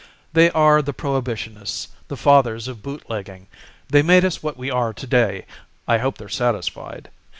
[0.33, 3.45] There are the Prohibitionists; The Fathers of Bootlegging.
[3.87, 5.45] They made us what we are to day
[5.87, 7.11] I hope they're satisfied.